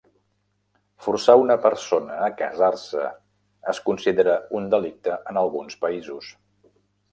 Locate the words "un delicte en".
4.61-5.41